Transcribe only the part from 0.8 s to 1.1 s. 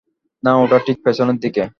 ঠিক